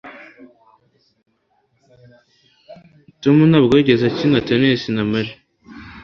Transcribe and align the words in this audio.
Tom 3.21 3.37
ntabwo 3.49 3.73
yigeze 3.75 4.03
akina 4.07 4.39
tennis 4.47 4.81
na 4.95 5.03
Mary 5.11 5.33